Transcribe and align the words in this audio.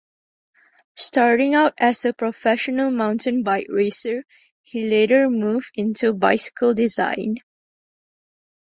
Starting 0.95 1.53
out 1.53 1.75
as 1.77 2.05
a 2.05 2.11
professional 2.13 2.89
mountain 2.89 3.43
bike 3.43 3.67
racer, 3.69 4.25
he 4.63 4.89
later 4.89 5.29
moved 5.29 5.69
into 5.75 6.11
bicycle 6.11 6.73
design. 6.73 7.35